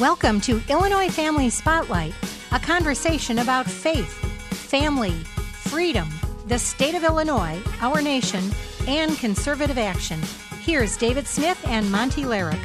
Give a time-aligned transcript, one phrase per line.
[0.00, 2.12] Welcome to Illinois Family Spotlight,
[2.52, 4.12] a conversation about faith,
[4.52, 6.06] family, freedom,
[6.48, 8.44] the state of Illinois, our nation,
[8.86, 10.20] and conservative action.
[10.60, 12.62] Here's David Smith and Monty Larrick.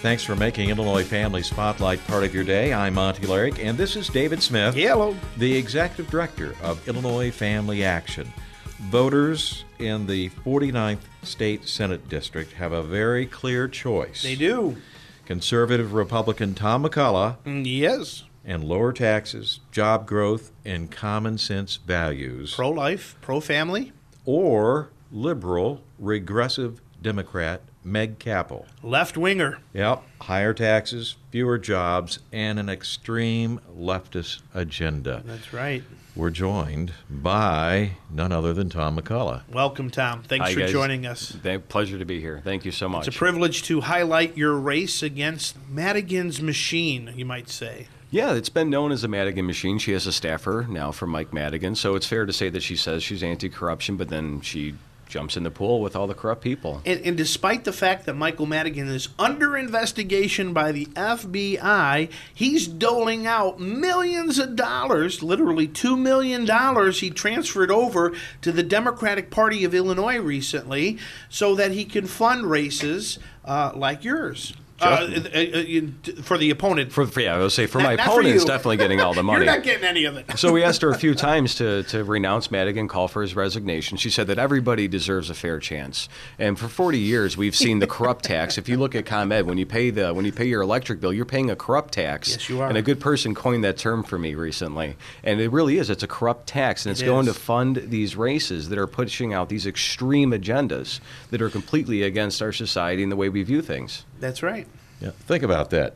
[0.00, 2.72] Thanks for making Illinois Family Spotlight part of your day.
[2.72, 5.14] I'm Monty Larrick, and this is David Smith, Hello.
[5.36, 8.32] the Executive Director of Illinois Family Action.
[8.80, 14.22] Voters in the 49th State Senate District have a very clear choice.
[14.22, 14.76] They do.
[15.24, 18.24] Conservative Republican Tom McCullough Mm, Yes.
[18.44, 22.54] and lower taxes, job growth, and common sense values.
[22.54, 23.92] Pro life, pro family,
[24.24, 28.66] or liberal, regressive Democrat Meg Cappel.
[28.82, 29.58] left winger.
[29.72, 35.22] Yep, higher taxes, fewer jobs, and an extreme leftist agenda.
[35.24, 35.82] That's right.
[36.16, 39.42] We're joined by none other than Tom McCullough.
[39.52, 40.22] Welcome, Tom.
[40.22, 40.72] Thanks Hi, for guys.
[40.72, 41.36] joining us.
[41.42, 42.40] Thank, pleasure to be here.
[42.42, 43.06] Thank you so much.
[43.06, 47.88] It's a privilege to highlight your race against Madigan's machine, you might say.
[48.10, 49.78] yeah, it's been known as a Madigan machine.
[49.78, 52.76] She has a staffer now for Mike Madigan, so it's fair to say that she
[52.76, 54.74] says she's anti-corruption, but then she
[55.08, 56.82] jumps in the pool with all the corrupt people.
[56.84, 62.66] And, and despite the fact that Michael Madigan is under investigation by the FBI, he's
[62.66, 66.46] doling out millions of dollars, literally $2 million,
[66.92, 70.98] he transferred over to the Democratic Party of Illinois recently
[71.28, 74.54] so that he can fund races uh, like yours.
[74.80, 76.92] Uh, uh, uh, for the opponent.
[76.92, 79.22] For, for yeah, I would say for Not- my not for definitely getting all the
[79.24, 79.44] money.
[79.44, 80.38] You're not getting any of it.
[80.38, 83.96] so we asked her a few times to, to renounce Madigan, call for his resignation.
[83.96, 86.08] She said that everybody deserves a fair chance.
[86.38, 88.58] And for 40 years, we've seen the corrupt tax.
[88.58, 91.12] If you look at ComEd, when you pay the when you pay your electric bill,
[91.12, 92.30] you're paying a corrupt tax.
[92.30, 92.68] Yes, you are.
[92.68, 94.96] And a good person coined that term for me recently.
[95.22, 95.90] And it really is.
[95.90, 97.34] It's a corrupt tax, and it's It going is.
[97.34, 102.42] to fund these races that are pushing out these extreme agendas that are completely against
[102.42, 104.04] our society and the way we view things.
[104.20, 104.66] That's right.
[105.00, 105.94] Yeah, think about that.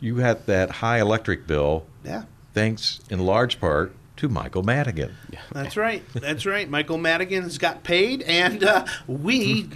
[0.00, 2.24] You had that high electric bill Yeah.
[2.52, 5.14] thanks in large part to Michael Madigan.
[5.52, 6.02] That's right.
[6.14, 6.68] That's right.
[6.68, 9.68] Michael Madigan's got paid, and uh, we.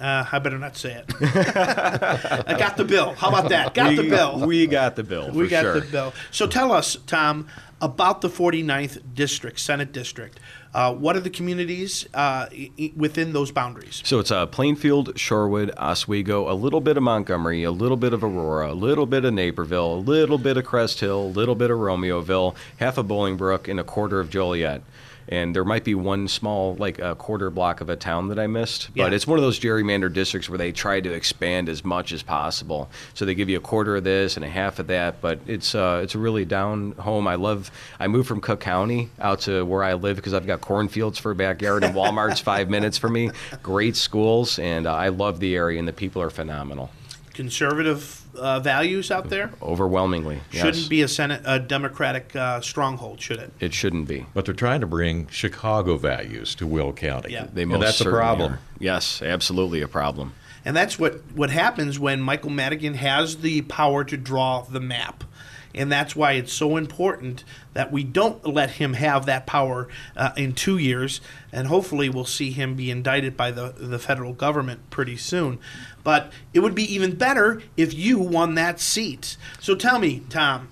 [0.00, 1.12] Uh, I better not say it.
[1.20, 3.14] I got the bill.
[3.14, 3.74] How about that?
[3.74, 4.44] Got the bill.
[4.46, 5.30] We got the bill.
[5.30, 5.80] We for got sure.
[5.80, 6.12] the bill.
[6.30, 7.46] So tell us, Tom,
[7.84, 10.40] about the 49th district, Senate district.
[10.72, 14.00] Uh, what are the communities uh, i- within those boundaries?
[14.04, 18.24] So it's uh, Plainfield, Shorewood, Oswego, a little bit of Montgomery, a little bit of
[18.24, 21.70] Aurora, a little bit of Naperville, a little bit of Crest Hill, a little bit
[21.70, 24.82] of Romeoville, half of Bolingbrook, and a quarter of Joliet.
[25.28, 28.46] And there might be one small, like a quarter block of a town that I
[28.46, 29.14] missed, but Yeah.
[29.16, 32.90] it's one of those gerrymandered districts where they try to expand as much as possible.
[33.14, 35.74] So they give you a quarter of this and a half of that, but it's
[35.74, 37.26] uh, it's a really down home.
[37.26, 37.70] I love.
[37.98, 41.30] I moved from Cook County out to where I live because I've got cornfields for
[41.30, 43.30] a backyard and Walmart's five minutes for me.
[43.62, 46.90] Great schools, and uh, I love the area, and the people are phenomenal.
[47.32, 49.50] Conservative uh, values out there?
[49.62, 50.62] Overwhelmingly, yes.
[50.62, 53.52] Shouldn't be a Senate, a Democratic uh, stronghold, should it?
[53.60, 54.26] It shouldn't be.
[54.34, 57.32] But they're trying to bring Chicago values to Will County.
[57.32, 57.46] Yeah.
[57.52, 58.54] They and most that's a problem.
[58.54, 58.60] are.
[58.78, 60.34] Yes, absolutely a problem.
[60.64, 65.24] And that's what, what happens when Michael Madigan has the power to draw the map.
[65.74, 70.30] And that's why it's so important that we don't let him have that power uh,
[70.36, 71.20] in two years.
[71.52, 75.58] And hopefully, we'll see him be indicted by the, the federal government pretty soon.
[76.02, 79.36] But it would be even better if you won that seat.
[79.60, 80.68] So tell me, Tom,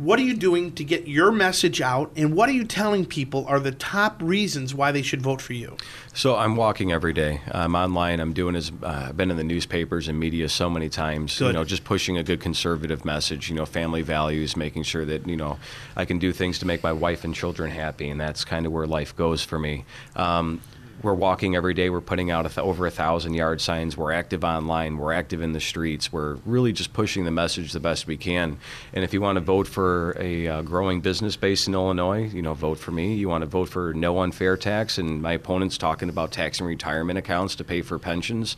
[0.00, 2.10] what are you doing to get your message out?
[2.16, 5.52] And what are you telling people are the top reasons why they should vote for
[5.52, 5.76] you?
[6.14, 7.42] So I'm walking every day.
[7.50, 8.18] I'm online.
[8.18, 11.38] I'm doing as uh, I've been in the newspapers and media so many times.
[11.38, 11.48] Good.
[11.48, 13.50] You know, just pushing a good conservative message.
[13.50, 15.58] You know, family values, making sure that you know
[15.96, 18.72] I can do things to make my wife and children happy, and that's kind of
[18.72, 19.84] where life goes for me.
[20.16, 20.62] Um,
[21.02, 21.90] we're walking every day.
[21.90, 23.96] We're putting out a th- over a thousand yard signs.
[23.96, 24.98] We're active online.
[24.98, 26.12] We're active in the streets.
[26.12, 28.58] We're really just pushing the message the best we can.
[28.92, 32.42] And if you want to vote for a uh, growing business base in Illinois, you
[32.42, 33.14] know, vote for me.
[33.14, 37.18] You want to vote for no unfair tax, and my opponent's talking about taxing retirement
[37.18, 38.56] accounts to pay for pensions.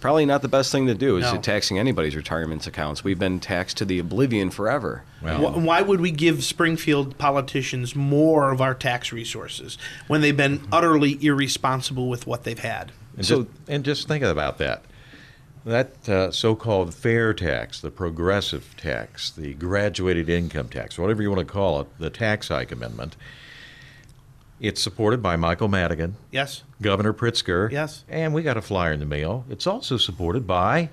[0.00, 1.32] Probably not the best thing to do is No.
[1.32, 3.02] to taxing anybody's retirement accounts.
[3.02, 5.02] We've been taxed to the oblivion forever.
[5.20, 10.36] Well, Wh- Why would we give Springfield politicians more of our tax resources when they've
[10.36, 12.92] been utterly irresponsible with what they've had?
[13.16, 14.84] And, So- just, and just think about that.
[15.64, 21.30] That uh, so called fair tax, the progressive tax, the graduated income tax, whatever you
[21.30, 23.16] want to call it, the tax hike amendment,
[24.60, 26.62] it's supported by Michael Madigan, Yes.
[26.82, 27.70] Governor Pritzker.
[27.70, 28.04] Yes.
[28.08, 29.44] And we got a flyer in the mail.
[29.48, 30.90] It's also supported by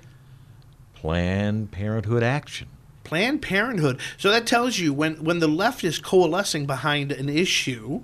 [0.94, 2.68] Planned Parenthood Action.
[3.04, 4.00] Planned Parenthood.
[4.18, 8.02] So that tells you when, when the left is coalescing behind an issue,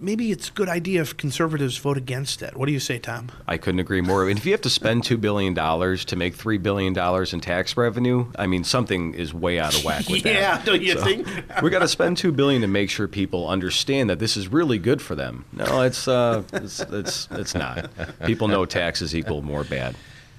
[0.00, 2.56] maybe it's a good idea if conservatives vote against it.
[2.56, 3.30] What do you say, Tom?
[3.46, 4.24] I couldn't agree more.
[4.24, 7.32] I mean, if you have to spend two billion dollars to make three billion dollars
[7.32, 10.34] in tax revenue, I mean, something is way out of whack with that.
[10.34, 11.26] yeah, don't you So, think?
[11.62, 14.78] we got to spend two billion to make sure people understand that this is really
[14.78, 15.44] good for them.
[15.52, 17.90] No, it's uh, it's it's, it's not.
[18.26, 19.94] People know taxes equal more bad.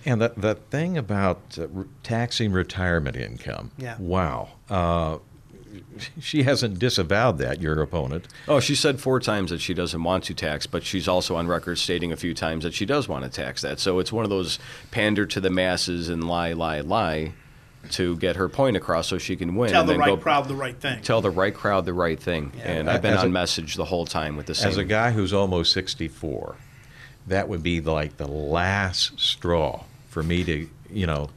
[0.05, 3.71] And that, that thing about uh, re- taxing retirement income.
[3.77, 3.95] Yeah.
[3.99, 4.49] Wow.
[4.69, 5.19] Uh,
[6.19, 8.27] she hasn't disavowed that, your opponent.
[8.47, 11.47] Oh, she said four times that she doesn't want to tax, but she's also on
[11.47, 13.79] record stating a few times that she does want to tax that.
[13.79, 14.59] So it's one of those
[14.91, 17.33] pander to the masses and lie, lie, lie
[17.91, 19.71] to get her point across so she can win.
[19.71, 21.01] Tell and the then right go crowd the right thing.
[21.01, 22.53] Tell the right crowd the right thing.
[22.57, 22.71] Yeah.
[22.71, 24.69] And I've been As on a- message the whole time with the same.
[24.69, 26.55] As a guy who's almost 64,
[27.27, 31.29] that would be like the last straw for me to, you know,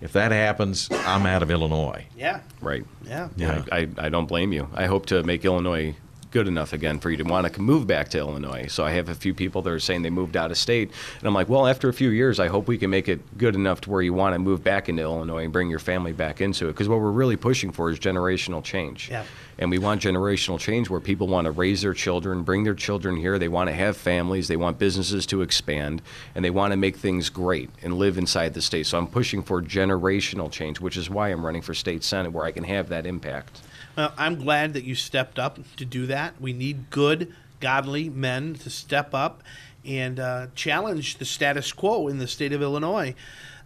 [0.00, 2.04] if that happens, I'm out of Illinois.
[2.16, 2.84] yeah, Right.
[3.06, 3.28] yeah.
[3.36, 3.64] Yeah.
[3.72, 4.68] I, I, I don't blame you.
[4.74, 5.94] I hope to make Illinois
[6.30, 8.66] good enough again for you to want to move back to Illinois.
[8.68, 10.90] So I have a few people that are saying they moved out of state.
[11.18, 13.54] And I'm like, well, after a few years, I hope we can make it good
[13.54, 16.42] enough to where you want to move back into Illinois and bring your family back
[16.42, 16.72] into it.
[16.72, 19.08] Because what we're really pushing for is generational change.
[19.10, 19.24] Yeah.
[19.58, 23.16] And we want generational change where people want to raise their children, bring their children
[23.16, 23.38] here.
[23.38, 24.46] They want to have families.
[24.46, 26.00] They want businesses to expand.
[26.34, 28.86] And they want to make things great and live inside the state.
[28.86, 32.44] So I'm pushing for generational change, which is why I'm running for state senate where
[32.44, 33.60] I can have that impact.
[33.96, 36.40] Well, I'm glad that you stepped up to do that.
[36.40, 39.42] We need good, godly men to step up
[39.84, 43.14] and uh, challenge the status quo in the state of Illinois.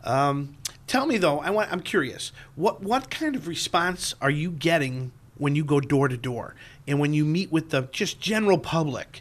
[0.04, 0.56] Um,
[0.86, 2.32] tell me though, I want, I'm curious.
[2.56, 5.12] What what kind of response are you getting
[5.42, 6.54] when you go door to door
[6.86, 9.20] and when you meet with the just general public?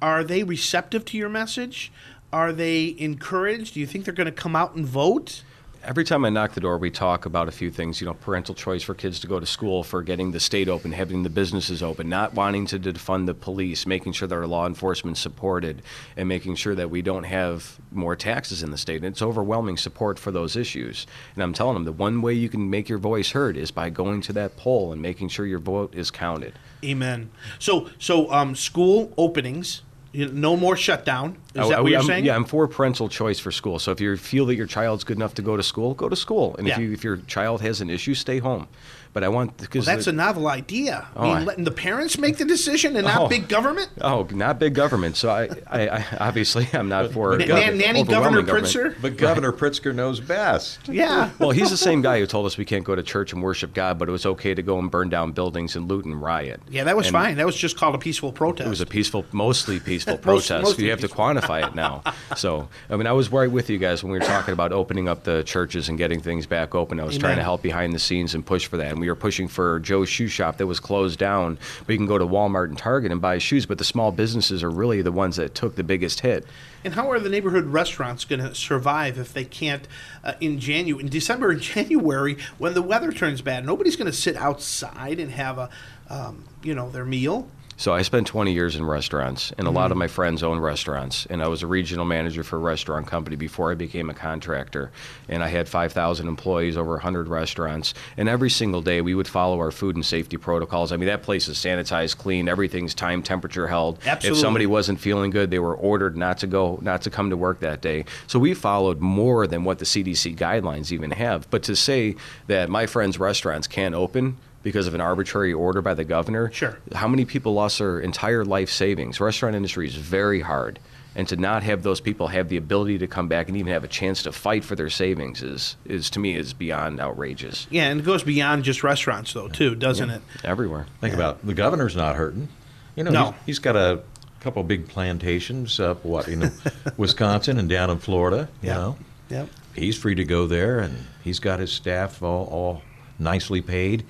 [0.00, 1.90] Are they receptive to your message?
[2.32, 3.74] Are they encouraged?
[3.74, 5.42] Do you think they're going to come out and vote?
[5.86, 8.00] Every time I knock the door, we talk about a few things.
[8.00, 10.90] You know, parental choice for kids to go to school, for getting the state open,
[10.90, 14.66] having the businesses open, not wanting to defund the police, making sure that our law
[14.66, 15.82] enforcement supported,
[16.16, 18.96] and making sure that we don't have more taxes in the state.
[18.96, 21.06] And it's overwhelming support for those issues.
[21.36, 23.88] And I'm telling them the one way you can make your voice heard is by
[23.88, 26.54] going to that poll and making sure your vote is counted.
[26.84, 27.30] Amen.
[27.60, 29.82] So so um, school openings,
[30.14, 31.36] no more shutdown.
[31.54, 32.24] Is I- that I- what you're I'm- saying?
[32.24, 33.78] Yeah, I'm for parental choice for school.
[33.78, 36.16] So if you feel that your child's good enough to go to school, go to
[36.16, 36.54] school.
[36.58, 36.74] And Yeah.
[36.74, 38.66] if you if your child has an issue, stay home.
[39.16, 41.06] But I want Well, because that's a novel idea.
[41.16, 43.28] I Oh, mean, I- letting the parents make the decision and not Oh.
[43.28, 43.88] big government.
[44.02, 45.16] Oh, not big government.
[45.16, 48.66] So I, I, I obviously I'm not for Na- government- nanny Governor overwhelming government.
[48.66, 48.94] Pritzker.
[49.00, 50.80] But Governor Pritzker knows best.
[50.90, 51.30] Yeah.
[51.38, 53.72] Well, he's the same guy who told us we can't go to church and worship
[53.72, 56.60] God, but it was okay to go and burn down buildings and loot and riot.
[56.68, 57.36] Yeah, that was And fine.
[57.38, 58.66] That was just called a peaceful protest.
[58.66, 60.62] It was a peaceful, mostly peaceful protest.
[60.62, 62.02] mostly you have to quantify it now.
[62.36, 65.08] So, I mean, I was right with you guys when we were talking about opening
[65.08, 67.00] up the churches and getting things back open.
[67.00, 68.90] I was trying to help behind the scenes and push for that.
[68.90, 71.58] And we were pushing for Joe's Shoe Shop that was closed down.
[71.86, 74.62] But you can go to Walmart and Target and buy shoes, but the small businesses
[74.62, 76.46] are really the ones that took the biggest hit.
[76.84, 79.88] And how are the neighborhood restaurants going to survive if they can't
[80.22, 83.66] uh, in January, in December and January when the weather turns bad?
[83.66, 85.70] Nobody's going to sit outside and have a,
[86.08, 87.48] um, you know, their meal.
[87.78, 89.92] So I spent 20 years in restaurants, and a lot Mm-hmm.
[89.92, 91.26] of my friends own restaurants.
[91.28, 94.90] And I was a regional manager for a restaurant company before I became a contractor.
[95.28, 97.92] And I had 5,000 employees, over 100 restaurants.
[98.16, 100.90] And every single day, we would follow our food and safety protocols.
[100.90, 103.98] I mean, that place is sanitized, clean, everything's time, temperature held.
[104.06, 104.38] Absolutely.
[104.38, 107.36] If somebody wasn't feeling good, they were ordered not to go, not to come to
[107.36, 108.06] work that day.
[108.26, 111.48] So we followed more than what the CDC guidelines even have.
[111.50, 112.16] But to say
[112.46, 116.76] that my friends' restaurants can't open because of an arbitrary order by the governor, Sure.
[116.92, 119.20] how many people lost their entire life savings?
[119.20, 120.80] Restaurant industry is very hard.
[121.14, 123.84] And to not have those people have the ability to come back and even have
[123.84, 127.68] a chance to fight for their savings is, is to me, is beyond outrageous.
[127.70, 130.20] Yeah, and it goes beyond just restaurants, though, too, doesn't it?
[130.42, 130.86] Everywhere.
[131.00, 132.48] Think about the governor's not hurting.
[132.96, 133.24] You know, No.
[133.26, 134.00] he's, he's got a
[134.40, 136.50] couple big plantations up what you know,
[136.96, 138.48] Wisconsin and down in Florida.
[138.62, 138.74] You Yeah.
[138.74, 138.96] know,
[139.30, 139.48] Yep.
[139.76, 142.82] he's free to go there, and he's got his staff all, all
[143.18, 144.04] nicely paid.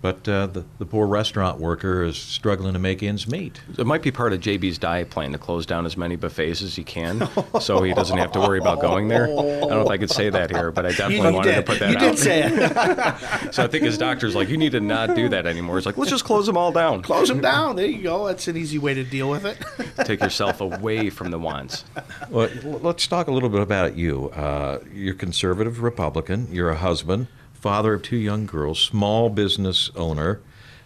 [0.00, 3.60] But uh, the the poor restaurant worker is struggling to make ends meet.
[3.76, 6.76] It might be part of JB's diet plan to close down as many buffets as
[6.76, 7.28] he can,
[7.60, 9.24] so he doesn't have to worry about going there.
[9.24, 11.62] I don't know if I could say that here, but I definitely You wanted to
[11.62, 12.00] put that you out.
[12.00, 13.52] did say it.
[13.54, 15.76] So I think his doctor's like, you need to not do that anymore.
[15.78, 17.02] He's like, let's just close them all down.
[17.02, 17.76] Close them down.
[17.76, 18.26] There you go.
[18.26, 19.58] That's an easy way to deal with it.
[20.06, 21.84] Take yourself away from the wants.
[22.30, 24.28] Well, let's talk a little bit about you.
[24.30, 26.48] Uh, you're conservative Republican.
[26.52, 27.26] You're a husband,
[27.60, 30.40] father of two young girls, small business owner,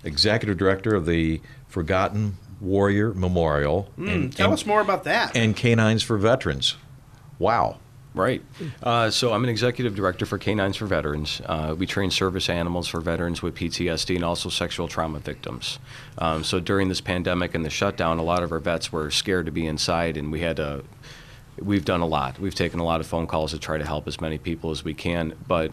[0.05, 5.37] executive director of the Forgotten Warrior Memorial, and, Tell and, us more about that.
[5.37, 6.77] and Canines for Veterans.
[7.39, 7.79] Wow.
[8.15, 8.43] Right.
[8.83, 11.41] Uh, so I'm an executive director for Canines for Veterans.
[11.47, 15.79] Uh, we train service animals for veterans with PTSD and also sexual trauma victims.
[16.19, 19.47] Um, so during this pandemic and the shutdown, a lot of our vets were scared
[19.47, 20.85] to be inside, and we had to.
[21.59, 22.39] We've done a lot.
[22.39, 24.85] We've taken a lot of phone calls to try to help as many people as
[24.85, 25.73] we can, but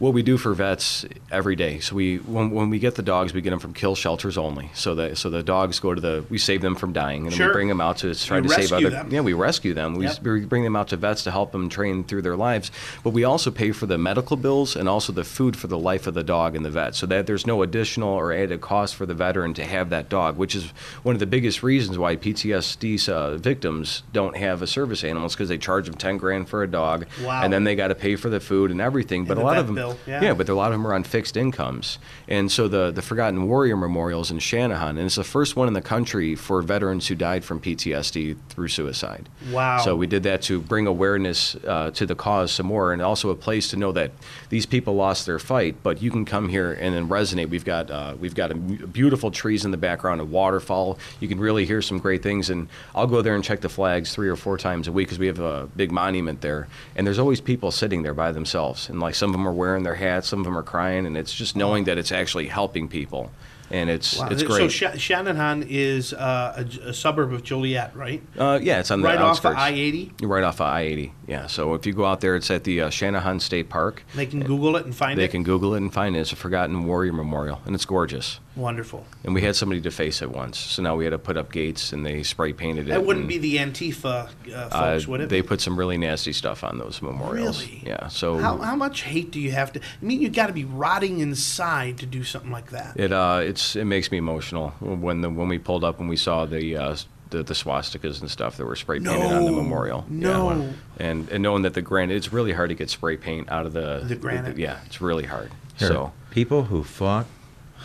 [0.00, 1.78] what we do for vets every day.
[1.78, 4.70] So we when, when we get the dogs, we get them from kill shelters only.
[4.74, 7.48] So that so the dogs go to the we save them from dying, and Sure.
[7.48, 8.90] we bring them out to try You to save other.
[8.90, 9.10] them.
[9.12, 9.94] Yeah, we rescue them.
[9.94, 10.22] We, Yep.
[10.22, 12.70] we bring them out to vets to help them train through their lives.
[13.04, 16.06] But we also pay for the medical bills and also the food for the life
[16.06, 19.04] of the dog and the vet, so that there's no additional or added cost for
[19.06, 23.06] the veteran to have that dog, which is one of the biggest reasons why PTSD
[23.10, 26.66] uh, victims don't have a service animals because they charge them ten grand for a
[26.66, 27.42] dog, Wow.
[27.42, 29.26] and then they got to pay for the food and everything.
[29.26, 30.34] But the a lot of them, bill, yeah.
[30.34, 31.98] but a lot of them are on fixed incomes.
[32.28, 35.74] And so the, the Forgotten Warrior Memorials in Channahon, and it's the first one in
[35.74, 39.28] the country for veterans who died from PTSD through suicide.
[39.50, 39.78] Wow.
[39.78, 43.30] So we did that to bring awareness uh, to the cause some more, and also
[43.30, 44.12] a place to know that
[44.48, 47.48] these people lost their fight, but you can come here and then resonate.
[47.48, 50.98] We've got uh, we've got a beautiful trees in the background, a waterfall.
[51.20, 54.14] You can really hear some great things, and I'll go there and check the flags
[54.14, 57.18] three or four times a week because we have a big monument there, and there's
[57.18, 60.28] always people sitting there by themselves, and like some of them are wearing their hats,
[60.28, 63.30] some of them are crying, and it's just knowing that it's actually helping people,
[63.70, 64.28] and it's Wow.
[64.30, 64.70] it's So great.
[64.72, 68.22] Sha- Channahon is uh, a, a suburb of Joliet, right?
[68.38, 70.12] uh, yeah, it's on the right off of I eighty.
[70.22, 71.46] Right off of I-80, yeah.
[71.46, 74.02] So if you go out there, it's at the uh, Channahon State Park.
[74.14, 75.30] They can Google it and find They it.
[75.30, 76.20] can Google it and find it.
[76.20, 78.40] It's a Forgotten Warrior Memorial, and it's gorgeous.
[78.56, 79.06] Wonderful.
[79.22, 81.92] And we had somebody deface it once, so now we had to put up gates,
[81.92, 82.90] and they spray painted it.
[82.90, 85.28] That wouldn't and, be the Antifa uh, uh, folks, would it?
[85.28, 87.64] They put some really nasty stuff on those memorials.
[87.64, 87.82] Really?
[87.86, 88.08] Yeah.
[88.08, 89.80] So how, how much hate do you have to?
[89.80, 92.98] I mean, you've got to be rotting inside to do something like that.
[92.98, 96.16] it uh, it's it makes me emotional when the when we pulled up and we
[96.16, 96.76] saw the.
[96.76, 96.96] Uh,
[97.30, 100.04] the, the swastikas and stuff that were spray painted on the memorial.
[100.08, 100.50] no.
[100.50, 100.72] Yeah.
[101.06, 103.72] And and knowing that the granite, it's really hard to get spray paint out of
[103.72, 104.58] the The granite.
[104.58, 105.52] yeah, it's really hard.
[105.76, 107.26] Here, So people who fought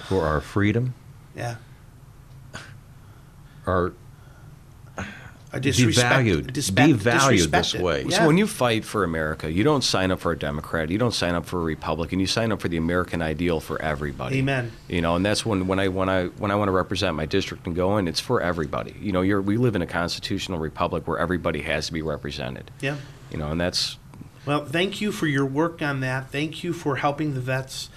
[0.08, 0.94] for our freedom
[1.36, 1.56] Yeah.
[3.68, 3.94] are
[5.54, 8.04] I disrespect, devalued, dispe- devalued this way.
[8.04, 8.18] Yeah.
[8.20, 11.14] So when you fight for America, you don't sign up for a Democrat, you don't
[11.14, 14.40] sign up for a Republican, you sign up for the American ideal for everybody.
[14.40, 14.74] Amen.
[14.90, 17.26] You know, and that's when, when I when I when I want to represent my
[17.26, 18.96] district and go in, it's for everybody.
[19.00, 22.70] You know, you're we live in a constitutional republic where everybody has to be represented.
[22.82, 22.98] yeah.
[23.32, 23.98] You know, and that's
[24.46, 26.32] Well, thank you for your work on that.
[26.32, 27.90] Thank you for helping the vets.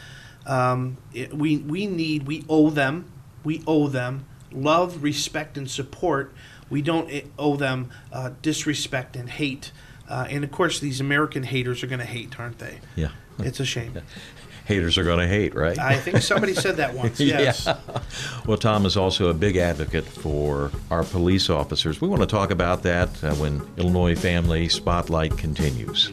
[0.48, 3.12] Um, it, we we need we owe them
[3.44, 6.32] we owe them love, respect, and support.
[6.70, 9.72] We don't eh, owe them uh, disrespect and hate.
[10.08, 12.78] Uh, and of course, these American haters are going to hate, aren't they?
[12.96, 13.08] yeah.
[13.40, 13.96] It's a shame.
[14.64, 15.78] Haters are going to hate, right?
[15.78, 17.20] I think somebody said that once.
[17.20, 17.68] Yes.
[18.44, 22.00] Well, Tom is also a big advocate for our police officers.
[22.00, 26.10] We want to talk about that uh, when Illinois Family Spotlight continues.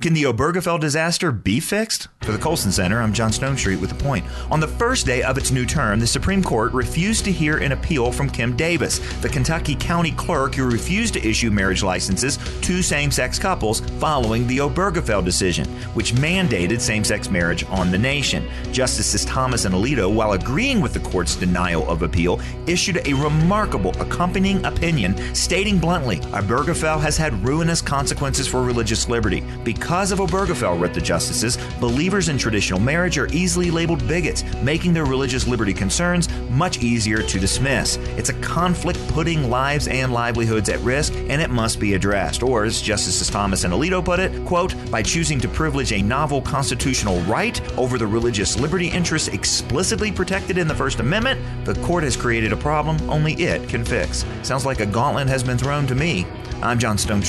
[0.00, 2.08] Can the Obergefell disaster be fixed?
[2.22, 4.24] For the Colson Center, I'm John Stonestreet with The point.
[4.50, 7.72] On the first day of its new term, the Supreme Court refused to hear an
[7.72, 12.80] appeal from Kim Davis, the Kentucky County Clerk who refused to issue marriage licenses to
[12.80, 18.48] same sex couples following the Obergefell decision, which mandated same sex marriage on the nation.
[18.72, 23.90] Justices Thomas and Alito, while agreeing with the court's denial of appeal, issued a remarkable
[24.00, 29.44] accompanying opinion stating bluntly Obergefell has had ruinous consequences for religious liberty.
[29.62, 34.92] Because of Obergefell, wrote the justices, believers in traditional marriage are easily labeled bigots, making
[34.92, 37.96] their religious liberty concerns much easier to dismiss.
[38.16, 42.44] It's a conflict putting lives and livelihoods at risk, and it must be addressed.
[42.44, 46.40] Or, as Justices Thomas and Alito put it, quote, by choosing to privilege a novel
[46.40, 52.04] constitutional right over the religious liberty interests explicitly protected in the First Amendment, the court
[52.04, 54.24] has created a problem only it can fix.
[54.44, 56.26] Sounds like a gauntlet has been thrown to me.
[56.62, 57.22] I'm John Stone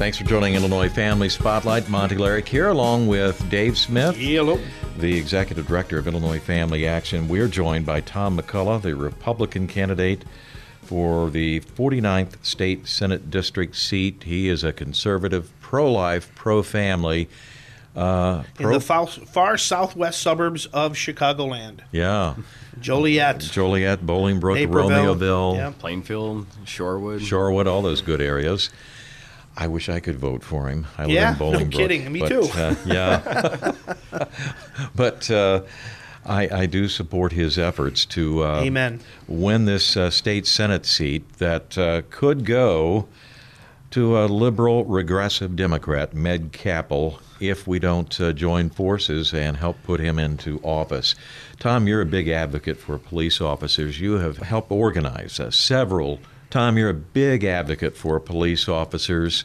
[0.00, 1.90] Thanks for joining Illinois Family Spotlight.
[1.90, 4.58] Monty Larrick here, along with Dave Smith, Hello.
[4.96, 7.28] the Executive Director of Illinois Family Action.
[7.28, 10.24] We're joined by Tom McCullough, the Republican candidate
[10.80, 14.22] for the 49th State Senate District seat.
[14.22, 17.28] He is a conservative, pro life, pro family.
[17.94, 22.36] Uh, In the far, far southwest suburbs of Chicagoland, yeah.
[22.80, 25.14] Joliet, Joliet, Bolingbrook, Naperville.
[25.16, 25.72] Romeoville, Yeah.
[25.78, 27.20] Plainfield, Shorewood.
[27.20, 28.70] Shorewood, all those good areas.
[29.60, 30.86] I wish I could vote for him.
[30.96, 31.70] I live Yeah, in no Bolingbrook.
[31.72, 32.10] kidding.
[32.10, 32.48] Me but, too.
[32.54, 33.72] uh, yeah.
[34.94, 35.62] but uh,
[36.24, 39.00] I, I do support his efforts to uh, Amen.
[39.28, 43.06] win this uh, state senate seat that uh, could go
[43.90, 49.76] to a liberal, regressive Democrat, Meg Cappel, if we don't uh, join forces and help
[49.82, 51.14] put him into office.
[51.58, 54.00] Tom, you're a big advocate for police officers.
[54.00, 56.18] You have helped organize uh, several.
[56.50, 59.44] Tom, you're a big advocate for police officers.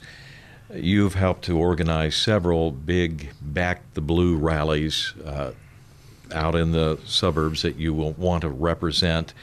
[0.74, 5.52] You've helped to organize several big Back the Blue rallies uh,
[6.34, 9.36] out in the suburbs that you will want to represent.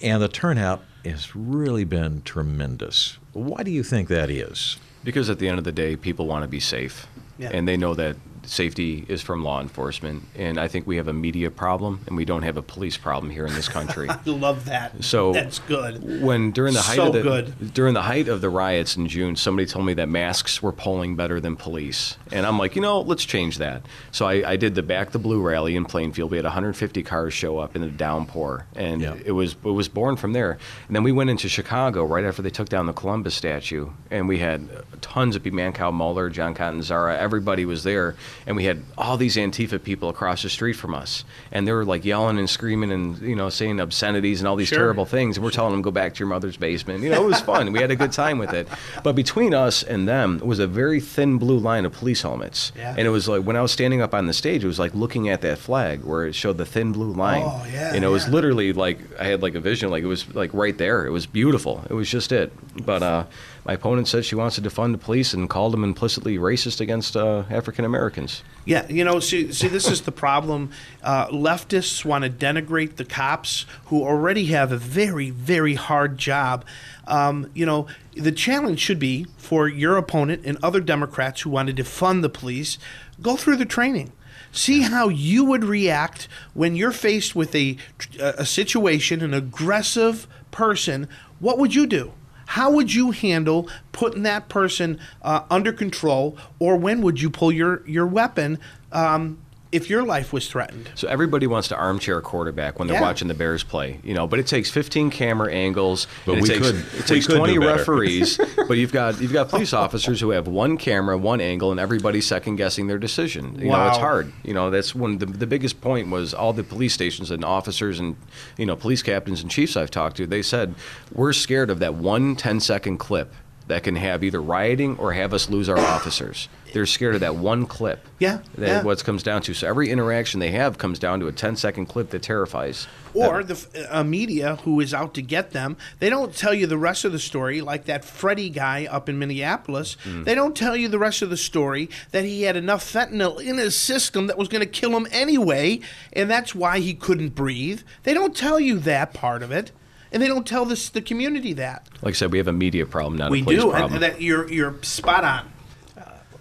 [0.00, 3.18] And the turnout has really been tremendous.
[3.32, 4.78] Why do you think that is?
[5.02, 7.08] Because at the end of the day, people want to be safe.
[7.36, 7.50] Yeah.
[7.52, 8.16] And they know that
[8.50, 10.24] safety is from law enforcement.
[10.36, 13.30] And I think we have a media problem and we don't have a police problem
[13.30, 14.08] here in this country.
[14.10, 15.04] I love that.
[15.04, 16.20] So that's good.
[16.22, 17.72] When during the height So of the good.
[17.74, 21.14] during the height of the riots in June, somebody told me that masks were polling
[21.14, 23.82] better than police, and I'm like, you know, let's change that.
[24.10, 26.30] So I, I did the Back the Blue rally in Plainfield.
[26.30, 29.14] We had 150 cars show up in the downpour, and Yeah.
[29.24, 30.58] it was it was born from there.
[30.88, 34.26] And then we went into Chicago right after they took down the Columbus statue, and
[34.28, 34.68] we had
[35.00, 38.16] tons of people, Mancow Muller, John Catanzara, everybody was there,
[38.46, 41.84] and we had all these Antifa people across the street from us, and they were
[41.84, 44.78] like yelling and screaming and you know saying obscenities and all these Sure.
[44.78, 45.36] terrible things.
[45.36, 47.02] And we're telling them go back to your mother's basement.
[47.02, 47.72] You know, it was fun.
[47.72, 48.68] we had a good time with it.
[49.02, 52.72] But between us and them was a very thin blue line of police helmets.
[52.76, 52.90] Yeah.
[52.96, 54.94] And it was like when I was standing up on the stage, it was like
[54.94, 57.42] looking at that flag where it showed the thin blue line.
[57.44, 60.32] Oh, yeah, And it was literally like I had like a vision, like it was
[60.34, 61.04] like right there.
[61.06, 61.84] It was beautiful.
[61.90, 62.52] It was just it.
[62.84, 63.24] But uh,
[63.66, 67.16] my opponent said she wants to defund the police and called them implicitly racist against
[67.16, 67.84] uh, African
[68.20, 68.44] Americans.
[68.66, 70.70] Yeah, you know, see, see, this is the problem.
[71.02, 76.64] Uh, leftists want to denigrate the cops who already have a very, very hard job.
[77.06, 81.74] Um, you know, the challenge should be for your opponent and other Democrats who want
[81.74, 82.78] to defund the police,
[83.22, 84.12] go through the training.
[84.52, 87.76] See how you would react when you're faced with a,
[88.20, 91.08] a situation, an aggressive person.
[91.38, 92.12] What would you do?
[92.50, 97.52] How would you handle putting that person uh, under control, or when would you pull
[97.52, 98.58] your your weapon
[98.90, 99.38] um,
[99.72, 100.90] if your life was threatened?
[100.94, 103.02] So everybody wants to armchair quarterback when they're Yeah.
[103.02, 104.26] watching the Bears play, you know.
[104.26, 106.06] But it takes 15 camera angles.
[106.26, 108.38] But and it we takes, could- It takes could 20 referees.
[108.68, 112.26] but you've got you've got police officers who have one camera, one angle, and everybody's
[112.26, 113.58] second guessing their decision.
[113.60, 114.32] You know, it's hard.
[114.44, 117.98] You know, that's one the the biggest point was all the police stations and officers
[118.00, 118.16] and
[118.56, 120.26] you know police captains and chiefs I've talked to.
[120.26, 120.74] They said
[121.12, 123.32] we're scared of that one 10 second clip.
[123.70, 126.48] That can have either rioting or have us lose our officers.
[126.72, 128.06] They're scared of that one clip.
[128.18, 128.82] Yeah, That yeah.
[128.82, 129.54] what comes down to.
[129.54, 132.86] So every interaction they have comes down to a 10 second clip that terrifies.
[133.14, 135.76] Or the uh, media who is out to get them.
[135.98, 139.18] They don't tell you the rest of the story, like that Freddie guy up in
[139.18, 139.96] Minneapolis.
[140.04, 143.58] They don't tell you the rest of the story that he had enough fentanyl in
[143.58, 145.80] his system that was going to kill him anyway,
[146.12, 147.82] and that's why he couldn't breathe.
[148.04, 149.72] They don't tell you that part of it,
[150.12, 151.86] and they don't tell this the community that.
[152.02, 153.94] Like I said, we have a media problem, not we a police do, problem.
[153.94, 155.52] and that you're you're spot on.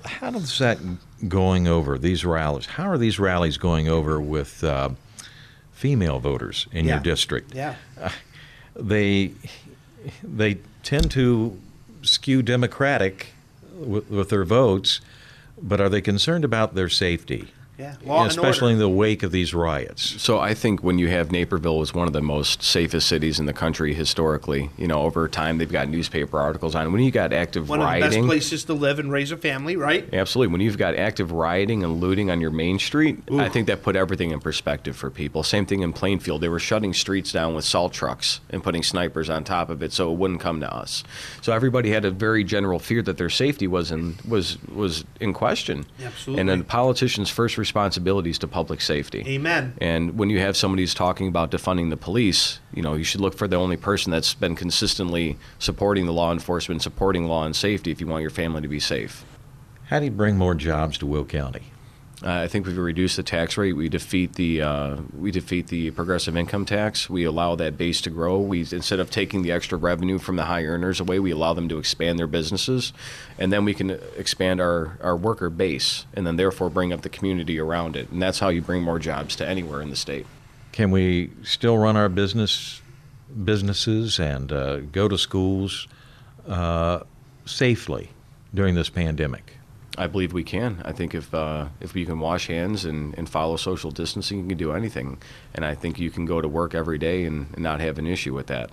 [0.05, 0.77] How does that
[1.27, 2.65] going over these rallies?
[2.65, 4.89] How are these rallies going over with uh,
[5.73, 6.95] female voters in Yeah.
[6.95, 7.53] your district?
[7.53, 7.75] Yeah.
[8.75, 9.33] They
[10.23, 11.59] they tend to
[12.01, 13.33] skew Democratic
[13.73, 15.01] with, with their votes,
[15.61, 17.49] but are they concerned about their safety?
[17.79, 17.95] Yeah.
[18.03, 18.73] Law and especially order.
[18.73, 20.21] in the wake of these riots.
[20.21, 23.45] So I think when you have Naperville was one of the most safest cities in
[23.45, 24.69] the country historically.
[24.77, 26.87] You know, over time they've got newspaper articles on.
[26.87, 26.89] it.
[26.89, 29.77] When you got active One of the best places to live and raise a family,
[29.77, 30.13] right?
[30.13, 30.51] Absolutely.
[30.51, 33.95] When you've got active rioting and looting on your main street, I think that put
[33.95, 35.43] everything in perspective for people.
[35.43, 36.41] Same thing in Plainfield.
[36.41, 39.93] They were shutting streets down with salt trucks and putting snipers on top of it
[39.93, 41.03] so it wouldn't come to us.
[41.41, 45.33] So everybody had a very general fear that their safety was in was was in
[45.33, 45.85] question.
[46.03, 46.41] Absolutely.
[46.41, 49.23] And a politician's first responsibility is to public safety.
[49.27, 49.75] Amen.
[49.79, 53.21] And when you have somebody who's talking about defunding the police, you know, you should
[53.21, 57.55] look for the only person that's been consistently supporting the law enforcement, supporting law and
[57.55, 59.23] safety if you want your family to be safe.
[59.85, 61.71] How do you bring more jobs to Will County?
[62.21, 63.73] Uh, I think we reduce the tax rate.
[63.73, 67.09] We defeat the uh, we defeat the progressive income tax.
[67.09, 68.39] We allow that base to grow.
[68.39, 71.69] We instead of taking the extra revenue from the high earners away, we allow them
[71.69, 72.91] to expand their businesses,
[73.37, 77.09] and then we can expand our, our worker base, and then therefore bring up the
[77.09, 78.09] community around it.
[78.09, 80.25] And that's how you bring more jobs to anywhere in the state.
[80.73, 82.81] Can we still run our business
[83.45, 85.87] businesses and uh, go to schools
[86.47, 86.99] uh,
[87.45, 88.09] safely
[88.53, 89.58] during this pandemic?
[89.99, 90.81] I believe we can.
[90.85, 94.47] I think if uh, if we can wash hands and, and follow social distancing, you
[94.47, 95.21] can do anything.
[95.53, 98.07] And I think you can go to work every day and, and not have an
[98.07, 98.69] issue with that.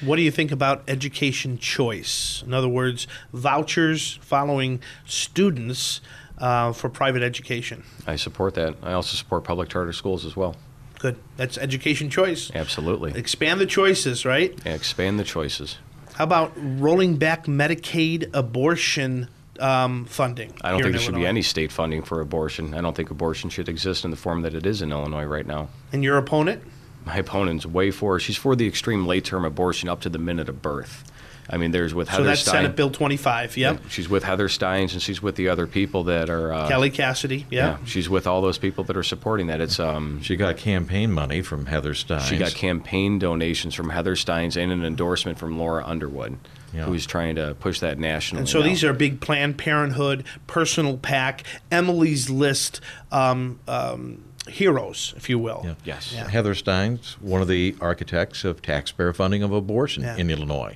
[0.00, 2.44] What do you think about education choice?
[2.46, 6.00] In other words, vouchers following students
[6.38, 7.82] uh, for private education.
[8.06, 8.76] I support that.
[8.82, 10.54] I also support public charter schools as well.
[11.00, 11.16] Good.
[11.36, 12.52] That's education choice.
[12.54, 13.12] Absolutely.
[13.18, 14.52] Expand the choices, right?
[14.64, 15.78] And expand the choices.
[16.14, 19.28] How about rolling back Medicaid abortion
[19.60, 20.52] um, funding?
[20.62, 22.74] I don't think in there should be any state funding for abortion.
[22.74, 25.46] I don't think abortion should exist in the form that it is in Illinois right
[25.46, 25.68] now.
[25.92, 26.62] And your opponent?
[27.04, 28.18] My opponent's way for.
[28.18, 31.04] She's for the extreme late-term abortion up to the minute of birth.
[31.48, 32.22] I mean, there's with Heather.
[32.22, 32.52] So that's Steans.
[32.54, 33.56] Senate Bill 25.
[33.58, 33.80] Yep.
[33.90, 36.52] She's with Heather Steans and she's with the other people that are.
[36.52, 37.46] Uh, Kelly Cassidy.
[37.50, 39.60] Yeah, she's with all those people that are supporting that.
[39.60, 42.24] It's um, She got campaign money from Heather Steans.
[42.24, 46.38] She got campaign donations from Heather Steans and an endorsement from Lauren Underwood,
[46.74, 46.84] Yeah.
[46.84, 48.40] who's trying to push that nationally.
[48.40, 48.64] And so now.
[48.66, 52.80] these are big Planned Parenthood, Personal PAC, Emily's List
[53.12, 55.62] um, um, heroes, if you will.
[55.64, 55.74] Yeah.
[55.84, 56.12] Yes.
[56.12, 56.28] Yeah.
[56.28, 60.16] Heather Steans one of the architects of taxpayer funding of abortion Yeah.
[60.16, 60.74] in Illinois.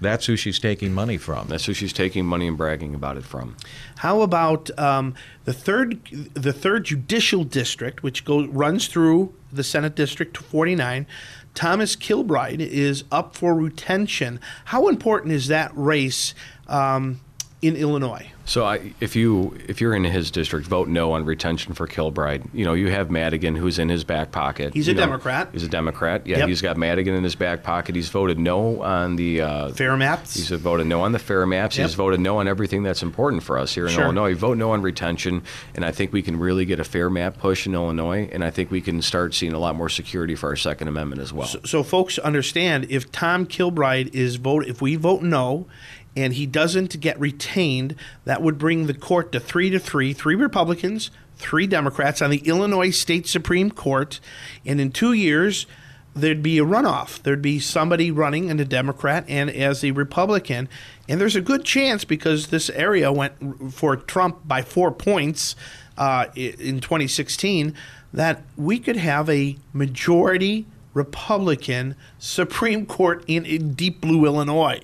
[0.00, 1.48] That's who she's taking money from.
[1.48, 3.56] That's who she's taking money and bragging about it from.
[3.98, 6.04] How about um, the third
[6.34, 11.06] the third judicial district, which goes runs through the Senate District 49?
[11.54, 14.40] Thomas Kilbride is up for retention.
[14.66, 16.34] How important is that race
[16.68, 17.20] um,
[17.62, 18.33] in Illinois?
[18.46, 22.42] So I, if you if you're in his district, vote no on retention for Kilbride.
[22.52, 24.74] You know you have Madigan, who's in his back pocket.
[24.74, 25.48] He's a You know, Democrat.
[25.52, 26.26] He's a Democrat.
[26.26, 26.48] Yeah, Yep.
[26.48, 27.94] he's got Madigan in his back pocket.
[27.94, 29.40] He's voted no on the.
[29.40, 30.34] Uh, Fair maps.
[30.34, 31.78] He's voted no on the fair maps.
[31.78, 31.86] Yep.
[31.86, 34.04] He's voted no on everything that's important for us here in Sure.
[34.04, 34.34] Illinois.
[34.34, 35.42] Vote no on retention,
[35.74, 38.50] and I think we can really get a fair map push in Illinois, and I
[38.50, 41.46] think we can start seeing a lot more security for our Second Amendment as well.
[41.46, 45.66] So, so folks understand if Tom Kilbride is vote if we vote no
[46.16, 50.34] and he doesn't get retained, that would bring the court to three to three, three
[50.34, 54.20] Republicans, three Democrats on the Illinois State Supreme Court,
[54.64, 55.66] and in two years
[56.14, 57.20] there'd be a runoff.
[57.22, 60.68] There'd be somebody running as a Democrat and as a Republican,
[61.08, 65.56] and there's a good chance because this area went for Trump by four points
[65.98, 67.74] uh, in 2016
[68.12, 74.80] that we could have a majority Republican Supreme Court in, in deep blue Illinois.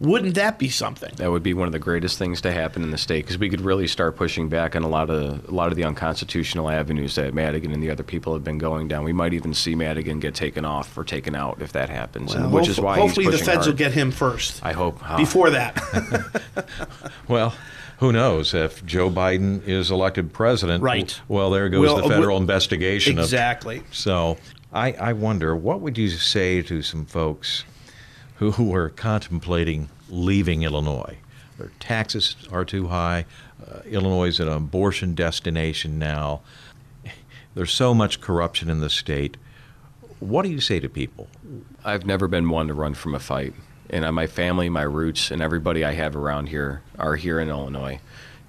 [0.00, 1.12] Wouldn't that be something?
[1.16, 3.50] That would be one of the greatest things to happen in the state because we
[3.50, 7.16] could really start pushing back on a lot of a lot of the unconstitutional avenues
[7.16, 9.04] that Madigan and the other people have been going down.
[9.04, 12.50] We might even see Madigan get taken off or taken out if that happens, and,
[12.50, 14.64] which is why hopefully he's the pushing feds will get him first.
[14.64, 15.76] I hope uh, Before that,
[17.28, 17.54] Well,
[17.98, 20.82] who knows if Joe Biden is elected president?
[20.82, 21.20] Right.
[21.28, 23.18] Well, there goes Well, the uh, federal we- investigation.
[23.18, 23.82] of- exactly.
[23.92, 24.38] so,
[24.72, 27.64] I, I wonder what would you say to some folks
[28.40, 31.18] who, are contemplating leaving Illinois?
[31.58, 33.26] Their taxes are too high.
[33.60, 36.40] Uh, Illinois is an abortion destination now.
[37.54, 39.36] There's so much corruption in the state.
[40.20, 41.28] What do you say to people?
[41.84, 43.52] I've never been one to run from a fight.
[43.90, 47.50] And uh, my family, my roots, and everybody I have around here are here in
[47.50, 48.00] Illinois.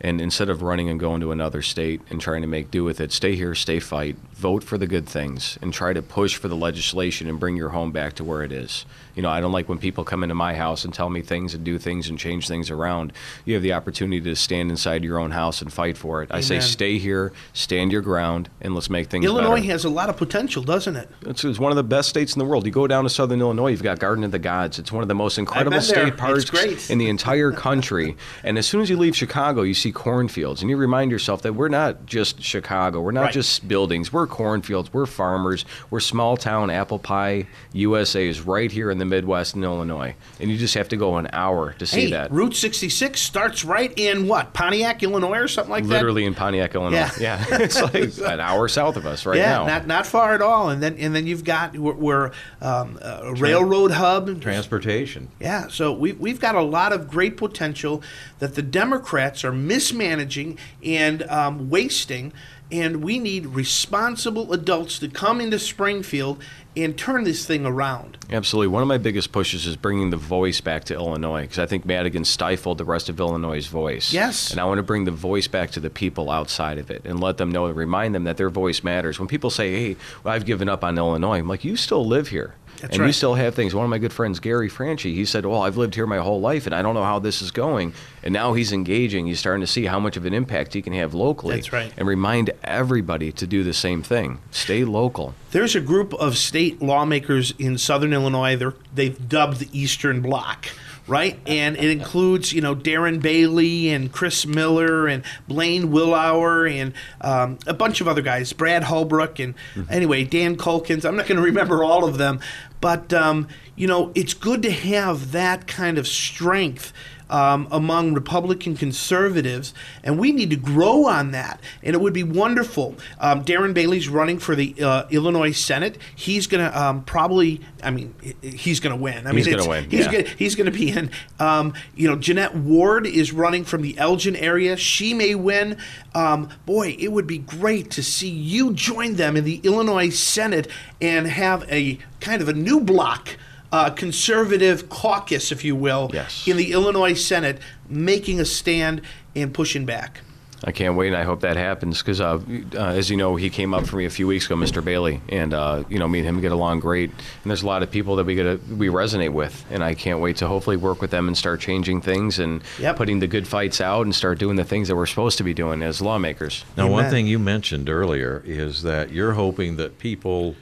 [0.04, 3.00] And instead of running and going to another state and trying to make do with
[3.00, 6.48] it, stay here, stay fight, vote for the good things, and try to push for
[6.48, 8.86] the legislation and bring your home back to where it is.
[9.16, 11.54] You know, I don't like when people come into my house and tell me things
[11.54, 13.14] and do things and change things around.
[13.46, 16.30] You have the opportunity to stand inside your own house and fight for it.
[16.32, 19.68] I say stay here, stand your ground, and let's make things Illinois better.
[19.68, 21.10] has a lot of potential, doesn't it?
[21.26, 22.66] It's, it's one of the best states in the world.
[22.66, 24.80] You go down to southern Illinois, you've got Garden of the Gods.
[24.80, 26.90] It's one of the most incredible state parks great.
[26.90, 28.16] in the entire country.
[28.44, 31.54] and as soon as you leave Chicago, you see cornfields, and you remind yourself that
[31.54, 33.02] we're not just Chicago.
[33.02, 33.34] We're not Right.
[33.34, 34.12] just buildings.
[34.12, 34.94] We're cornfields.
[34.94, 35.66] We're farmers.
[35.90, 40.50] We're small town apple pie USA is right here in the Midwest in Illinois, and
[40.50, 42.32] you just have to go an hour to see hey, that.
[42.32, 45.90] Route 66 starts right in what Pontiac, Illinois, or something like that.
[45.90, 46.98] Literally in Pontiac, Illinois.
[46.98, 47.12] Yeah.
[47.20, 47.96] Yeah, it's like
[48.34, 49.66] an hour south of us right yeah, now.
[49.66, 50.70] not not far at all.
[50.70, 54.42] And then and then you've got we're, we're um, a railroad hub.
[54.42, 55.30] Transportation.
[55.40, 58.02] Yeah, so we, we've got a lot of great potential
[58.40, 62.32] that the Democrats are mismanaging and um, wasting,
[62.72, 66.42] and we need responsible adults to come into Springfield
[66.78, 68.18] and turn this thing around.
[68.30, 68.68] Absolutely.
[68.68, 71.84] One of my biggest pushes is bringing the voice back to Illinois because I think
[71.84, 74.14] Madigan stifled the rest of Illinois' voice.
[74.14, 74.52] Yes.
[74.52, 77.20] And I want to bring the voice back to the people outside of it and
[77.20, 79.20] let them know and remind them that their voice matters.
[79.20, 82.30] When people say, hey, well, I've given up on Illinois, I'm like, you still live
[82.30, 82.54] here.
[82.82, 83.76] That's and you still have things.
[83.76, 86.42] One of my good friends, Gary Franchi, he said, Well, I've lived here my whole
[86.42, 87.94] life and I don't know how this is going.
[88.24, 89.28] And now he's engaging.
[89.28, 91.56] He's starting to see how much of an impact he can have locally.
[91.56, 91.94] That's right.
[91.96, 94.40] And remind everybody to do the same thing.
[94.50, 95.36] Stay local.
[95.52, 98.56] There's a group of state lawmakers in southern Illinois.
[98.56, 100.68] They're, they've dubbed the Eastern Bloc,
[101.08, 101.40] right?
[101.46, 107.60] And it includes, you know, Darren Bailey and Chris Miller and Blaine Wilhour and um,
[107.68, 109.56] a bunch of other guys, Brad Halbrook and
[109.90, 111.06] anyway, Dan Caulkins.
[111.06, 112.40] I'm not going to remember all of them,
[112.82, 116.92] but um, you know, it's good to have that kind of strength
[117.32, 121.60] um, among Republican conservatives, and we need to grow on that.
[121.82, 122.96] And it would be wonderful.
[123.20, 125.98] Um, Darren Bailey's running for the uh, Illinois Senate.
[126.16, 129.26] He's going to um, probably, I mean, he's going to win.
[129.26, 130.58] I He's mean, gonna win, He's yeah.
[130.58, 131.10] going to be in.
[131.40, 134.76] Um, you know, Jeanette Ward is running from the Elgin area.
[134.76, 135.78] She may win.
[136.14, 140.68] Um, boy, it would be great to see you join them in the Illinois Senate
[141.00, 143.38] and have a kind of a new block.
[143.72, 146.46] Uh, conservative caucus, if you will, Yes.
[146.46, 147.58] in the Illinois Senate,
[147.90, 149.02] making a stand
[149.34, 150.20] and pushing back.
[150.64, 152.38] I can't wait, and I hope that happens because, uh,
[152.76, 154.84] uh, as you know, he came up for me a few weeks ago, Mr.
[154.84, 157.10] Bailey, and uh, you know, me and him get along great.
[157.10, 159.96] And there's a lot of people that we get to, we resonate with, and I
[159.96, 162.98] can't wait to hopefully work with them and start changing things and Yep.
[162.98, 165.54] putting the good fights out and start doing the things that we're supposed to be
[165.56, 166.64] doing as lawmakers.
[166.78, 170.56] Now, one thing you mentioned earlier is that you're hoping that people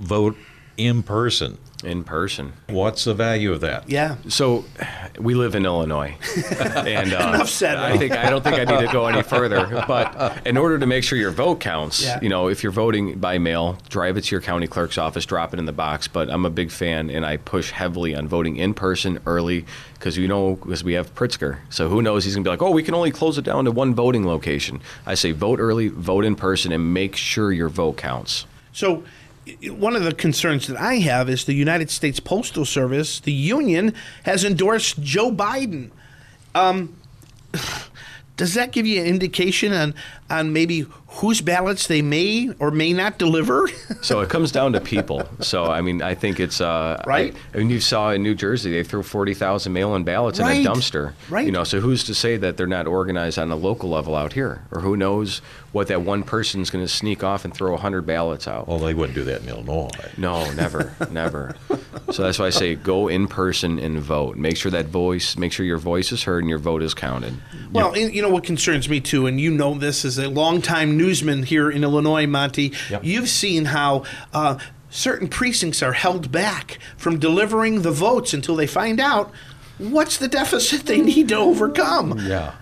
[0.00, 0.36] vote
[0.76, 1.58] in person.
[1.84, 2.52] In person.
[2.68, 3.88] What's the value of that?
[3.88, 4.16] Yeah.
[4.28, 4.64] So,
[5.18, 6.16] we live in Illinois,
[6.60, 9.66] and uh, Enough said, I think I don't think I need to go any further.
[9.86, 12.18] But in order to make sure your vote counts, Yeah.
[12.20, 15.52] you know, if you're voting by mail, drive it to your county clerk's office, drop
[15.52, 16.08] it in the box.
[16.08, 20.16] But I'm a big fan, and I push heavily on voting in person early because
[20.16, 22.24] you know, because we have Pritzker, so who knows?
[22.24, 24.80] He's gonna be like, oh, we can only close it down to one voting location.
[25.06, 28.46] I say vote early, vote in person, and make sure your vote counts.
[28.72, 29.02] So, i-
[29.68, 33.94] one of the concerns that I have is the United States Postal Service, the union,
[34.24, 35.90] has endorsed Joe Biden.
[36.54, 36.96] Um,
[38.36, 39.94] does that give you an indication on,
[40.28, 43.68] on maybe whose ballots they may or may not deliver?
[44.02, 45.26] So it comes down to people.
[45.40, 47.34] So I mean, I think it's uh, Right.
[47.54, 50.58] I, and you saw in New Jersey they threw forty thousand mail-in ballots Right.
[50.60, 51.14] in a dumpster.
[51.28, 51.44] Right.
[51.46, 54.32] You know, so who's to say that they're not organized on a local level out
[54.34, 55.38] here, or who knows
[55.72, 58.68] what that one person's going to sneak off and throw hundred ballots out?
[58.68, 59.88] Well, they wouldn't do that in Illinois.
[60.16, 61.56] No, never, never.
[62.12, 64.36] So that's why I say go in person and vote.
[64.36, 67.34] Make sure that voice, make sure your voice is heard and your vote is counted.
[67.72, 70.96] Well, and you know what concerns me too, and you know this as a longtime
[71.06, 72.72] newsman here in Illinois, Monty.
[72.90, 73.04] Yep.
[73.04, 74.58] You've seen how uh,
[74.90, 79.30] certain precincts are held back from delivering the votes until they find out
[79.78, 82.18] what's the deficit they need to overcome.
[82.20, 82.54] Yeah.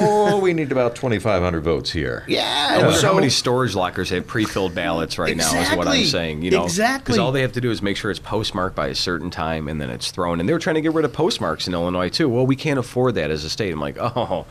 [0.00, 2.24] oh, we need about 2,500 votes here.
[2.28, 5.52] Yeah, so how many storage lockers have pre-filled ballots right now.
[5.60, 6.42] Is what I'm saying.
[6.42, 7.04] You know, Exactly.
[7.04, 9.66] Because all they have to do is make sure it's postmarked by a certain time,
[9.68, 10.38] and then it's thrown.
[10.40, 12.28] And they were trying to get rid of postmarks in Illinois too.
[12.28, 13.72] Well, we can't afford that as a state.
[13.72, 14.46] I'm like, oh,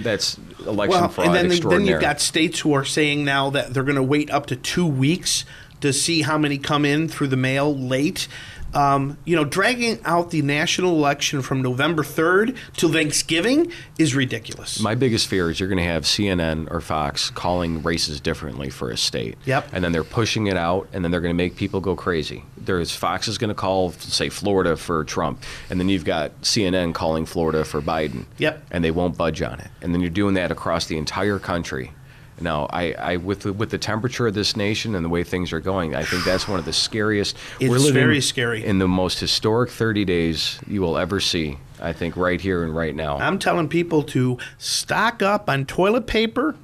[0.00, 3.72] that's election well, fraud and then, then you've got states who are saying now that
[3.72, 5.44] they're going to wait up to two weeks
[5.80, 8.26] to see how many come in through the mail late.
[8.74, 14.80] Um, you know, dragging out the national election from November 3rd to Thanksgiving is ridiculous.
[14.80, 18.90] My biggest fear is you're going to have CNN or Fox calling races differently for
[18.90, 19.36] a state.
[19.44, 19.68] Yep.
[19.72, 22.44] And then they're pushing it out, and then they're going to make people go crazy.
[22.56, 26.94] There's Fox is going to call, say, Florida for Trump, and then you've got CNN
[26.94, 28.24] calling Florida for Biden.
[28.38, 28.64] Yep.
[28.70, 29.68] And they won't budge on it.
[29.82, 31.92] And then you're doing that across the entire country.
[32.40, 35.52] Now, I, I with the, with the temperature of this nation and the way things
[35.52, 37.36] are going, I think that's one of the scariest.
[37.60, 38.64] It's very scary.
[38.64, 41.58] in the most historic 30 days you will ever see.
[41.80, 43.18] I think right here and right now.
[43.18, 46.54] I'm telling people to stock up on toilet paper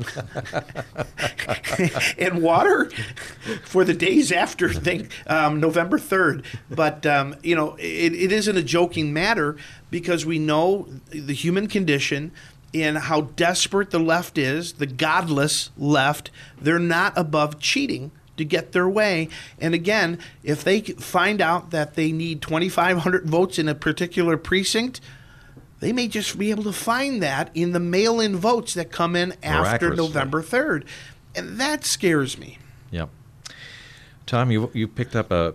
[2.18, 2.90] and water
[3.64, 6.44] for the days after think, um, November 3rd.
[6.70, 9.56] But, um, you know, it, it isn't a joking matter
[9.90, 12.32] because we know the human condition
[12.72, 16.30] and how desperate the left is, the godless left.
[16.60, 19.28] They're not above cheating to get their way.
[19.58, 25.00] And again, if they find out that they need 2,500 votes in a particular precinct,
[25.80, 29.16] they may just be able to find that in the mail in votes that come
[29.16, 30.84] in after November 3rd.
[31.34, 32.58] And that scares me.
[32.90, 33.08] Yep.
[34.26, 35.54] Tom, you you picked up a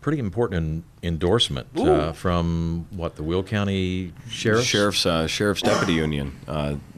[0.00, 4.64] pretty important endorsement uh, from what the Will County Sheriff.
[4.64, 6.32] Sheriff's uh, Sheriff's Deputy Union.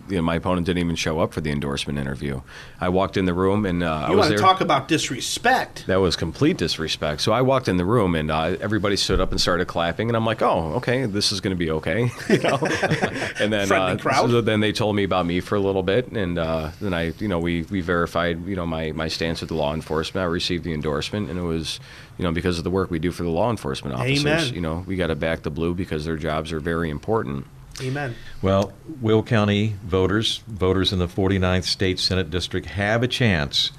[0.08, 2.42] You know, my opponent didn't even show up for the endorsement interview.
[2.80, 4.38] I walked in the room and uh, I You was want there.
[4.38, 5.86] to talk about disrespect?
[5.86, 7.20] that was complete disrespect.
[7.22, 10.16] So I walked in the room and uh, everybody stood up and started clapping, and
[10.16, 12.56] I'm like, "Oh, okay, this is going to be okay," you know.
[13.40, 16.38] and then uh, so then they told me about me for a little bit, and
[16.38, 19.54] uh, then I, you know, we we verified, you know, my my stance with the
[19.56, 20.22] law enforcement.
[20.22, 21.80] I received the endorsement, and it was,
[22.18, 24.24] you know, because of the work we do for the law enforcement officers.
[24.24, 24.54] Amen.
[24.54, 27.46] You know, we got to back the blue because their jobs are very important.
[27.80, 28.14] Amen.
[28.40, 33.72] Well, Will County voters, voters in the 49th State Senate District, have a chance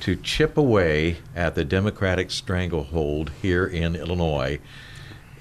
[0.00, 4.58] to chip away at the Democratic stranglehold here in Illinois.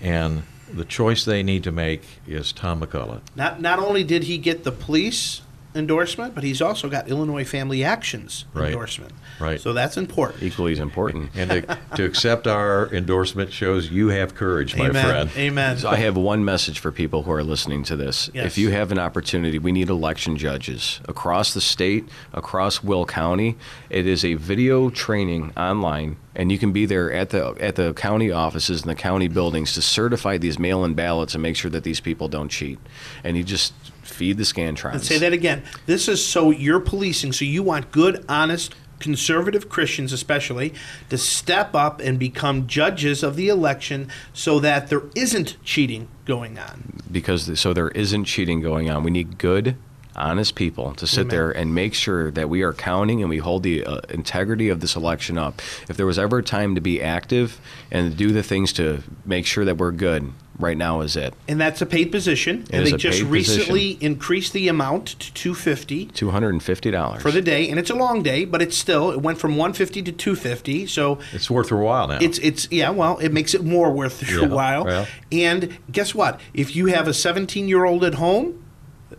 [0.02, 3.22] And the choice they need to make is Tom McCullough.
[3.36, 5.42] Not, not only did he get the police
[5.76, 8.68] endorsement, but he's also got Illinois Family Actions Right.
[8.68, 9.12] endorsement.
[9.40, 9.60] Right.
[9.60, 10.44] So that's important.
[10.44, 11.32] Equally as important.
[11.36, 15.06] And to, to accept our endorsement shows you have courage, my Amen.
[15.06, 15.30] friend.
[15.38, 15.78] Amen.
[15.78, 18.30] So I have one message for people who are listening to this.
[18.34, 18.46] Yes.
[18.46, 23.56] If you have an opportunity, we need election judges across the state, across Will County.
[23.90, 27.94] It is a video training online, and you can be there at the at the
[27.94, 31.84] county offices and the county buildings to certify these mail-in ballots and make sure that
[31.84, 32.80] these people don't cheat.
[33.24, 34.94] And you just feed the scantrons.
[34.94, 35.64] And say that again.
[35.86, 40.74] This is so you're policing, so you want good, honest, conservative Christians, especially,
[41.10, 46.58] to step up and become judges of the election so that there isn't cheating going
[46.58, 47.00] on.
[47.12, 49.04] because so there isn't cheating going on.
[49.04, 49.76] We need good,
[50.16, 51.28] honest people to sit Amen.
[51.30, 54.80] there and make sure that we are counting and we hold the uh, integrity of
[54.80, 55.62] this election up.
[55.90, 57.60] If there was ever a time to be active
[57.92, 61.34] and do the things to make sure that we're good, right now is it.
[61.48, 62.66] And that's a paid position.
[62.72, 66.62] and is they a just paid recently increased the amount to 250 Two hundred and
[66.64, 69.38] fifty dollars for the day, and it's a long day, but it's still it went
[69.40, 70.88] from 150 to 250.
[70.88, 72.20] So It's worth your while now.
[72.22, 74.86] It's it's yeah, well, it makes it more worth your Yeah, while.
[74.86, 75.08] well.
[75.32, 76.40] And guess what?
[76.54, 78.63] If you have a 17 year old at home,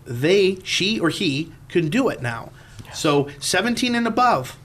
[0.05, 2.51] they, she or he, can do it now.
[2.93, 4.57] So 17 and above.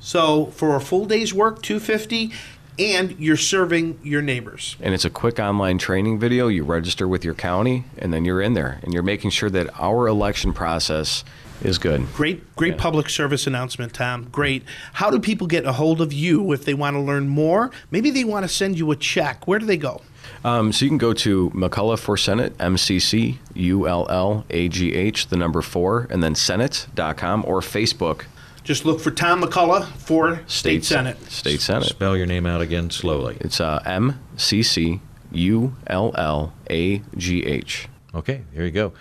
[0.00, 2.30] So for a full day's work, 250,
[2.78, 4.76] and you're serving your neighbors.
[4.80, 6.46] and it's a quick online training video.
[6.48, 9.68] You register with your county, and then you're in there, and you're making sure that
[9.80, 11.24] our election process
[11.64, 12.06] is good.
[12.14, 12.80] Great, great Yeah.
[12.80, 14.28] public service announcement, Tom.
[14.30, 14.62] Great.
[14.92, 17.72] How do people get a hold of you if they want to learn more?
[17.90, 19.48] Maybe they want to send you a check.
[19.48, 20.02] Where do they go?
[20.44, 24.44] Um, so you can go to McCullagh for Senate, M C C U L L
[24.50, 28.24] A G H, the number four, and then Senate.com or Facebook,
[28.64, 31.18] Just look for Tom McCullagh for State, Senate.
[31.30, 31.86] State Senate.
[31.88, 33.36] Spell your name out again slowly.
[33.40, 35.00] It's uh, M C C
[35.32, 37.88] U L L A G H.
[38.14, 38.92] Okay, here you go.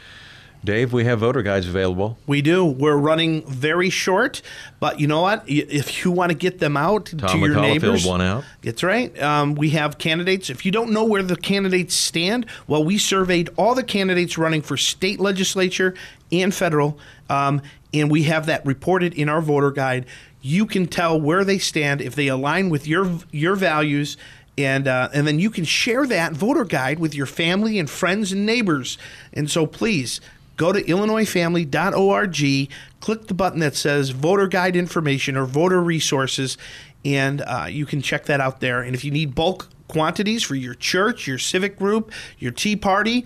[0.63, 2.17] Dave, we have voter guides available.
[2.27, 2.65] We do.
[2.65, 4.41] We're running very short,
[4.79, 5.43] but you know what?
[5.47, 8.43] If you want to get them out to Tom your McCullagh neighbors, filled one out.
[8.63, 9.17] That's right.
[9.21, 10.49] Um, we have candidates.
[10.49, 14.61] If you don't know where the candidates stand, well, we surveyed all the candidates running
[14.61, 15.93] for state legislature
[16.31, 17.61] and federal, um,
[17.93, 20.05] and we have that reported in our voter guide.
[20.41, 24.17] You can tell where they stand if they align with your your values.
[24.59, 28.31] And, uh, and then you can share that voter guide with your family and friends
[28.31, 28.97] and neighbors.
[29.31, 30.19] And so please
[30.57, 36.57] go to illinoisfamily.org, click the button that says voter guide information or voter resources,
[37.05, 38.81] and uh, you can check that out there.
[38.81, 43.25] And if you need bulk quantities for your church, your civic group, your tea party,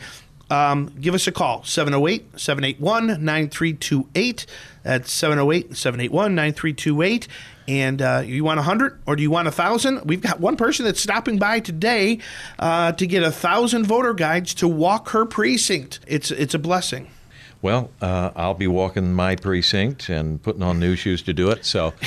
[0.51, 4.45] um, give us a call 708 781 9328.
[4.83, 7.27] That's 708 781 9328.
[7.67, 10.01] And uh, you want 100 or do you want 1,000?
[10.03, 12.19] We've got one person that's stopping by today
[12.59, 16.01] uh, to get a 1,000 voter guides to walk her precinct.
[16.05, 17.09] It's, it's a blessing.
[17.61, 21.63] Well, uh, I'll be walking my precinct and putting on new shoes to do it.
[21.63, 21.91] So,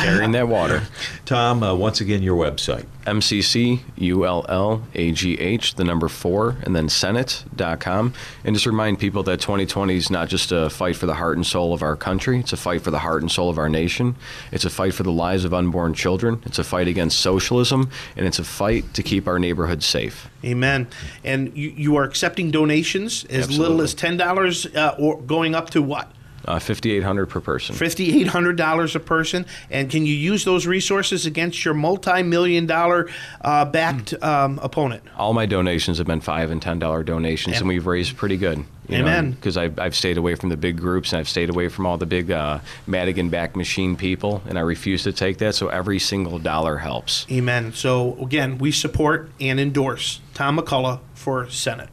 [0.00, 0.82] Carrying that water.
[1.26, 2.86] Tom, uh, once again, your website.
[3.06, 8.14] M C C U L L A G H, the number four, and then Senate.com.
[8.44, 11.46] And just remind people that 2020 is not just a fight for the heart and
[11.46, 14.16] soul of our country, it's a fight for the heart and soul of our nation.
[14.50, 16.42] It's a fight for the lives of unborn children.
[16.46, 20.28] It's a fight against socialism, and it's a fight to keep our neighborhoods safe.
[20.44, 20.88] Amen.
[21.24, 25.70] And you, you are accepting donations as little as ten dollars, uh, or going up
[25.70, 26.10] to what?
[26.44, 27.74] Uh, 5800 per person.
[27.74, 29.46] Fifty-eight hundred dollars a person.
[29.70, 33.08] And can you use those resources against your multi-million dollar
[33.40, 35.02] uh, backed um, opponent?
[35.16, 38.64] All my donations have been five and ten dollar donations, and we've raised pretty good.
[38.90, 39.32] Amen.
[39.32, 41.96] Because I've, I've stayed away from the big groups, and I've stayed away from all
[41.96, 45.54] the big uh, Madigan back machine people, and I refuse to take that.
[45.54, 47.26] So every single dollar helps.
[47.30, 47.72] Amen.
[47.72, 51.88] So again, we support and endorse Tom McCullagh for Senate.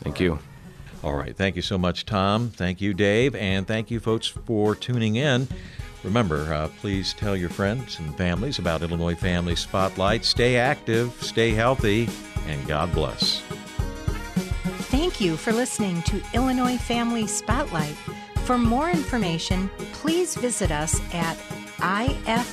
[0.00, 0.38] Thank you.
[1.02, 1.36] All right.
[1.36, 2.50] Thank you so much, Tom.
[2.50, 3.34] Thank you, Dave.
[3.34, 5.48] And thank you, folks, for tuning in.
[6.04, 10.24] Remember, uh, please tell your friends and families about Illinois Family Spotlight.
[10.24, 12.08] Stay active, stay healthy,
[12.46, 13.40] and God bless.
[14.90, 17.96] Thank you for listening to Illinois Family Spotlight.
[18.44, 21.36] For more information, please visit us at
[21.78, 22.50] ifiaction.org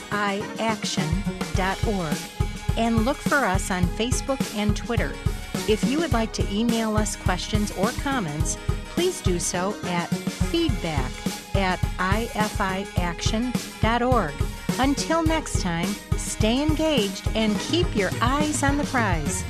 [2.77, 5.13] and look for us on Facebook and Twitter.
[5.67, 8.55] If you would like to email us questions or comments,
[8.89, 11.11] please do so at feedback
[11.55, 14.33] at ifiaction.org.
[14.77, 19.43] Until next time, stay engaged and keep your eyes on the prize.